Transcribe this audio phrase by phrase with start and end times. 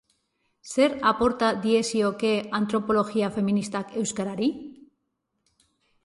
[0.69, 4.49] Zer aporta diezioke antropologia feministak euskarari?